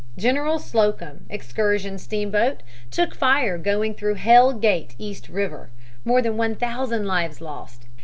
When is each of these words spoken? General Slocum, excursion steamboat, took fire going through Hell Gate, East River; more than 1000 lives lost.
General 0.17 0.57
Slocum, 0.57 1.27
excursion 1.29 1.99
steamboat, 1.99 2.63
took 2.89 3.13
fire 3.13 3.59
going 3.59 3.93
through 3.93 4.15
Hell 4.15 4.51
Gate, 4.51 4.95
East 4.97 5.29
River; 5.29 5.69
more 6.03 6.23
than 6.23 6.37
1000 6.37 7.05
lives 7.05 7.39
lost. 7.39 7.85